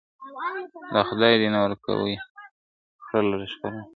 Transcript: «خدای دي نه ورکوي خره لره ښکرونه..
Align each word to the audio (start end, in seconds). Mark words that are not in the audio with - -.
«خدای 1.09 1.35
دي 1.41 1.47
نه 1.53 1.59
ورکوي 1.65 2.15
خره 3.05 3.21
لره 3.29 3.45
ښکرونه.. 3.53 3.81